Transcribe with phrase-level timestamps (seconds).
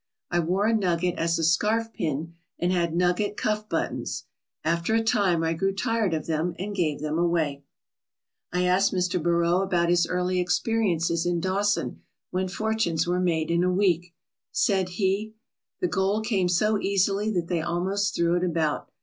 [0.31, 4.25] I wore a nugget as a scarf pin and had nugget cuff buttons.
[4.63, 7.65] After a time I grew tired of them and gave them away."
[8.51, 9.21] I asked Mr.
[9.21, 12.01] Beraud about his early experiences in Dawson,
[12.31, 14.15] when fortunes were made in a week.
[14.51, 15.35] Said he:
[15.81, 18.89] "The gold came so easily that they almost threw it about.